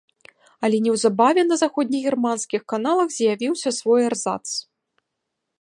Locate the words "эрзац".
4.11-4.43